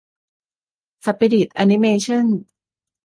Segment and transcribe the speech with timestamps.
[1.05, 2.25] สปิริตแอนิเมชั่น